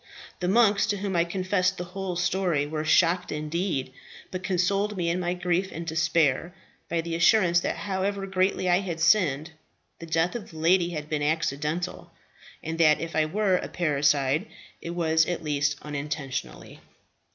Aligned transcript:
The 0.39 0.47
monks, 0.47 0.87
to 0.87 0.97
whom 0.97 1.15
I 1.15 1.25
confessed 1.25 1.77
the 1.77 1.83
whole 1.83 2.15
story, 2.15 2.65
were 2.65 2.83
shocked 2.83 3.31
indeed, 3.31 3.93
but 4.31 4.41
consoled 4.41 4.97
me 4.97 5.11
in 5.11 5.19
my 5.19 5.35
grief 5.35 5.69
and 5.71 5.85
despair 5.85 6.55
by 6.89 7.01
the 7.01 7.13
assurance 7.13 7.59
that 7.59 7.75
however 7.77 8.25
greatly 8.25 8.67
I 8.67 8.79
had 8.79 8.99
sinned, 8.99 9.51
the 9.99 10.07
death 10.07 10.33
of 10.33 10.49
the 10.49 10.57
lady 10.57 10.89
had 10.89 11.07
been 11.07 11.21
accidental, 11.21 12.11
and 12.63 12.79
that 12.79 12.99
if 12.99 13.15
I 13.15 13.27
were 13.27 13.57
a 13.57 13.67
parricide 13.69 14.47
it 14.81 14.95
was 14.95 15.27
at 15.27 15.43
least 15.43 15.77
unintentionally. 15.83 16.79